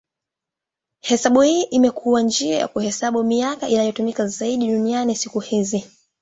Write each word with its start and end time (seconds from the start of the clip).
Hesabu 1.01 1.41
hii 1.41 1.61
imekuwa 1.63 2.21
njia 2.21 2.57
ya 2.57 2.67
kuhesabu 2.67 3.23
miaka 3.23 3.67
inayotumika 3.69 4.27
zaidi 4.27 4.67
duniani 4.67 5.15
siku 5.15 5.39
hizi. 5.39 5.85